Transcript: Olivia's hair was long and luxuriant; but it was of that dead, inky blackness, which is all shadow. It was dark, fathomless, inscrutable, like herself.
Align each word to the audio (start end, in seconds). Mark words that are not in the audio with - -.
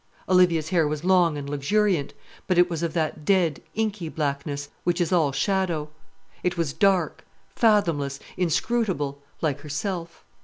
Olivia's 0.27 0.69
hair 0.69 0.87
was 0.87 1.03
long 1.03 1.37
and 1.37 1.47
luxuriant; 1.47 2.15
but 2.47 2.57
it 2.57 2.71
was 2.71 2.81
of 2.81 2.93
that 2.93 3.23
dead, 3.23 3.61
inky 3.75 4.09
blackness, 4.09 4.69
which 4.83 4.99
is 4.99 5.11
all 5.11 5.31
shadow. 5.31 5.89
It 6.41 6.57
was 6.57 6.73
dark, 6.73 7.23
fathomless, 7.55 8.19
inscrutable, 8.35 9.21
like 9.43 9.59
herself. 9.59 10.23